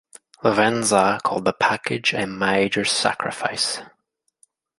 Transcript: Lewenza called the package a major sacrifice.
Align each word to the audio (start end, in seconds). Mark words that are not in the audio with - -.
Lewenza 0.43 1.21
called 1.21 1.45
the 1.45 1.53
package 1.53 2.13
a 2.15 2.25
major 2.25 2.83
sacrifice. 2.83 3.83